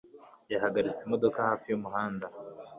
[0.51, 2.25] yahagaritse imodoka hafi yumuhanda